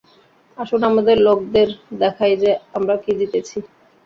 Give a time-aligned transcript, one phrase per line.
[0.57, 1.67] আসুন আমাদের লোকদের
[1.99, 3.57] দেখাই যে আমরা কী জিতেছি।